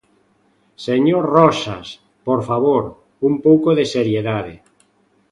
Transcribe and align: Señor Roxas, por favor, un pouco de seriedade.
Señor 0.87 1.23
Roxas, 1.37 1.87
por 2.27 2.39
favor, 2.49 2.83
un 3.29 3.33
pouco 3.45 3.69
de 3.77 3.85
seriedade. 3.95 4.55